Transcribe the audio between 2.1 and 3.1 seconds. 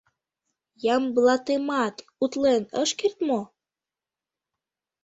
утлен ыш